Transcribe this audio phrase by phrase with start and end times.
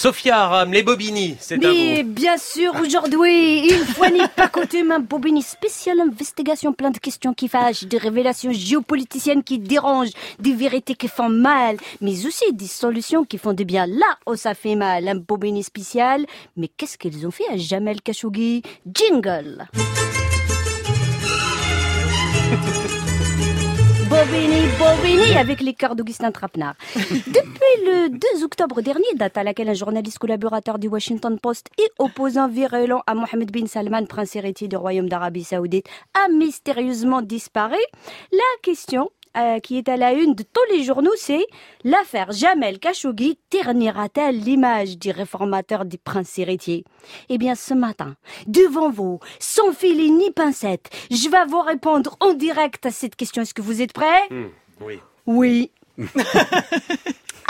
[0.00, 2.04] Sophia Aram, les Bobini, c'est à vous.
[2.04, 7.34] bien sûr, aujourd'hui, une fois n'est pas coutume, un Bobini spécial investigation, plein de questions
[7.34, 12.68] qui fâchent, des révélations géopoliticiennes qui dérangent, des vérités qui font mal, mais aussi des
[12.68, 15.08] solutions qui font du bien là où ça fait mal.
[15.08, 16.24] Un Bobini spécial,
[16.56, 18.62] mais qu'est-ce qu'ils ont fait à Jamel Khashoggi?
[18.86, 19.66] Jingle
[24.28, 26.74] Bobini, Bobini, avec les cœurs d'Augustin Trapenard.
[26.94, 31.88] Depuis le 2 octobre dernier, date à laquelle un journaliste collaborateur du Washington Post et
[31.98, 37.78] opposant virulent à Mohamed bin Salman, prince héritier du Royaume d'Arabie Saoudite, a mystérieusement disparu,
[38.30, 41.46] la question euh, qui est à la une de tous les journaux, c'est
[41.84, 46.84] l'affaire Jamel Khashoggi ternira-t-elle l'image du réformateur du prince héritier
[47.28, 48.16] Eh bien, ce matin,
[48.46, 53.42] devant vous, sans filer ni pincette, je vais vous répondre en direct à cette question.
[53.42, 54.28] Est-ce que vous êtes prêts?
[54.30, 54.46] Hmm,
[54.80, 54.98] oui.
[55.26, 55.70] Oui.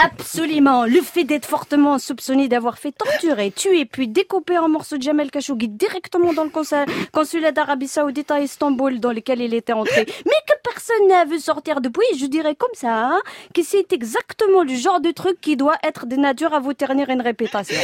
[0.00, 0.84] Absolument.
[0.84, 5.28] Le fait d'être fortement soupçonné d'avoir fait torturer, tuer, puis découper en morceaux de Jamel
[5.30, 10.06] Khashoggi directement dans le consul- consulat d'Arabie Saoudite à Istanbul dans lequel il était entré,
[10.24, 10.54] mais que
[10.88, 13.20] personne n'a vu sortir depuis, je dirais comme ça, hein,
[13.54, 17.10] que c'est exactement le genre de truc qui doit être de nature à vous ternir
[17.10, 17.80] une réputation.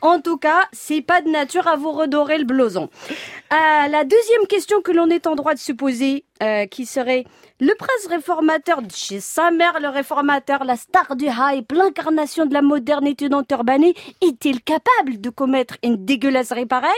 [0.00, 2.88] En tout cas, c'est pas de nature à vous redorer le blouson.
[3.52, 7.24] Euh, la deuxième question que l'on est en droit de se poser, euh, qui serait
[7.60, 12.54] le prince réformateur de chez sa mère, le réformateur, la star du hype, l'incarnation de
[12.54, 16.92] la modernité dans Turbané, est-il capable de commettre une dégueulasserie pareille?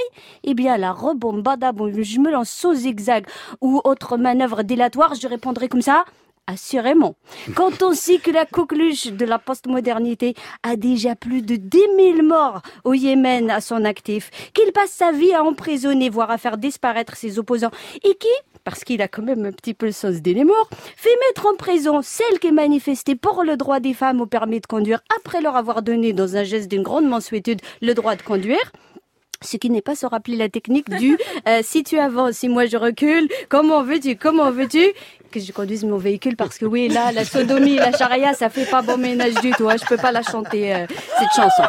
[0.45, 3.27] Eh bien, la rebombada, bon, je me lance sans zigzag
[3.63, 5.27] ou autre manœuvre délatoire, je
[5.69, 6.05] comme ça.
[6.47, 7.15] Assurément.
[7.55, 10.35] Quand on sait que la coqueluche de la postmodernité
[10.65, 15.13] a déjà plus de 10 000 morts au Yémen à son actif, qu'il passe sa
[15.13, 17.71] vie à emprisonner, voire à faire disparaître ses opposants,
[18.03, 18.27] et qui,
[18.65, 21.55] parce qu'il a quand même un petit peu le sens des morts, fait mettre en
[21.55, 25.41] prison celle qui est manifestée pour le droit des femmes au permis de conduire après
[25.41, 28.73] leur avoir donné, dans un geste d'une grande mansuétude, le droit de conduire.
[29.43, 31.17] Ce qui n'est pas se rappeler la technique du
[31.49, 34.85] euh, si tu avances, si moi je recule, comment veux-tu, comment veux-tu
[35.31, 38.65] que je conduise mon véhicule parce que oui, là, la sodomie, la charia, ça fait
[38.65, 39.69] pas bon ménage du tout.
[39.69, 39.77] Hein.
[39.81, 40.87] Je peux pas la chanter, euh,
[41.19, 41.63] cette chanson.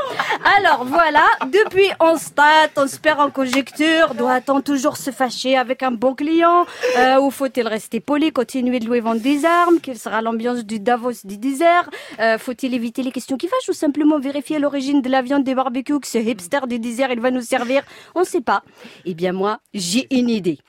[0.57, 4.15] Alors voilà, depuis on stat, on se perd en conjecture.
[4.15, 6.65] Doit-on toujours se fâcher avec un bon client
[6.97, 10.79] euh, Ou faut-il rester poli, continuer de louer vendre des armes Quelle sera l'ambiance du
[10.79, 11.89] Davos du désert
[12.19, 15.55] Euh, Faut-il éviter les questions qui fâchent ou simplement vérifier l'origine de la viande des
[15.55, 17.83] barbecues que ce hipster du désert il va nous servir?
[18.15, 18.63] On sait pas.
[19.05, 20.59] Eh bien moi, j'ai une idée.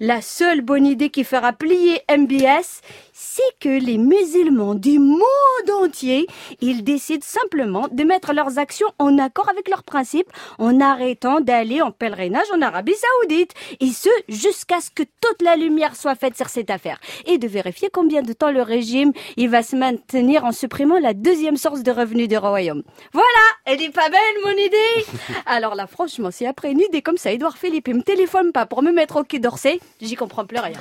[0.00, 2.80] La seule bonne idée qui fera plier MBS,
[3.12, 5.22] c'est que les musulmans du monde
[5.82, 6.26] entier,
[6.60, 11.82] ils décident simplement de mettre leurs actions en accord avec leurs principes en arrêtant d'aller
[11.82, 13.54] en pèlerinage en Arabie Saoudite.
[13.80, 17.00] Et ce, jusqu'à ce que toute la lumière soit faite sur cette affaire.
[17.26, 21.14] Et de vérifier combien de temps le régime, il va se maintenir en supprimant la
[21.14, 22.82] deuxième source de revenus du royaume.
[23.12, 23.26] Voilà!
[23.64, 25.06] Elle est pas belle, mon idée?
[25.46, 28.64] Alors là, franchement, si après une idée comme ça, Edouard Philippe, il me téléphone pas
[28.64, 29.67] pour me mettre au quai d'Orsay,
[30.00, 30.78] j'y comprends plus rien.